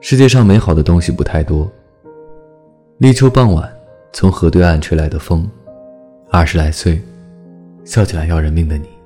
[0.00, 1.70] 世界上美好的东西不太多。
[2.98, 3.70] 立秋傍晚
[4.12, 5.48] 从河对岸吹来的风。
[6.30, 7.00] 二十来岁
[7.84, 8.97] 笑起来要人命的你。